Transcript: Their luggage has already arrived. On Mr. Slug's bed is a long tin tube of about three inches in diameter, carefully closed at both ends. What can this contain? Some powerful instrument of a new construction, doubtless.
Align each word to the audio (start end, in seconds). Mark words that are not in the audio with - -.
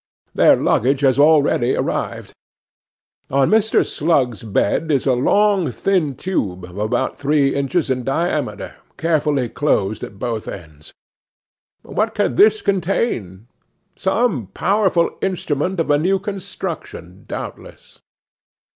Their 0.33 0.55
luggage 0.55 1.01
has 1.01 1.19
already 1.19 1.75
arrived. 1.75 2.33
On 3.29 3.51
Mr. 3.51 3.85
Slug's 3.85 4.41
bed 4.41 4.89
is 4.89 5.05
a 5.05 5.13
long 5.13 5.71
tin 5.71 6.15
tube 6.15 6.63
of 6.63 6.79
about 6.79 7.19
three 7.19 7.53
inches 7.53 7.91
in 7.91 8.03
diameter, 8.03 8.73
carefully 8.97 9.47
closed 9.47 10.03
at 10.03 10.17
both 10.17 10.47
ends. 10.47 10.91
What 11.83 12.15
can 12.15 12.33
this 12.33 12.63
contain? 12.63 13.45
Some 13.95 14.47
powerful 14.55 15.19
instrument 15.21 15.79
of 15.79 15.91
a 15.91 15.99
new 15.99 16.17
construction, 16.17 17.25
doubtless. 17.27 17.99